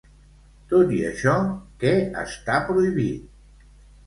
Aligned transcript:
Tot 0.71 0.93
i 0.99 1.01
això, 1.09 1.35
què 1.85 1.93
està 2.23 2.57
prohibit? 2.71 3.71